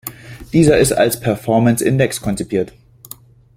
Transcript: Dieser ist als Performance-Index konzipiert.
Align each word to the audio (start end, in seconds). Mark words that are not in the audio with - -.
Dieser 0.51 0.79
ist 0.79 0.93
als 0.93 1.19
Performance-Index 1.19 2.21
konzipiert. 2.21 2.73